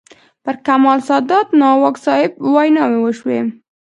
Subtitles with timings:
[0.43, 3.39] پر کمال سادات، ناوک صاحب ویناوې وشوې.